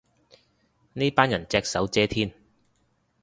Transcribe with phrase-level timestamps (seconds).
[0.93, 2.33] 呢班人隻手遮天